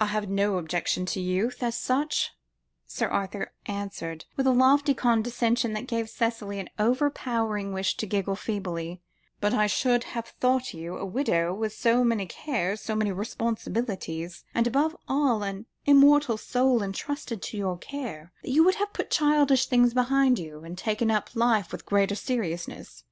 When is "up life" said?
21.10-21.72